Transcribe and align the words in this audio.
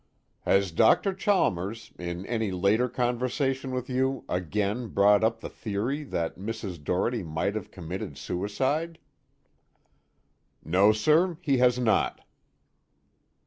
"Has 0.45 0.71
Dr. 0.71 1.13
Chalmers, 1.13 1.91
in 1.99 2.25
any 2.25 2.49
later 2.51 2.89
conversation 2.89 3.69
with 3.69 3.87
you, 3.87 4.25
again 4.27 4.87
brought 4.87 5.23
up 5.23 5.41
the 5.41 5.47
theory 5.47 6.03
that 6.05 6.39
Mrs. 6.39 6.83
Doherty 6.83 7.21
might 7.21 7.53
have 7.53 7.69
committed 7.69 8.17
suicide?" 8.17 8.97
"No, 10.65 10.91
sir, 10.91 11.37
he 11.39 11.59
has 11.59 11.77
not." 11.77 12.21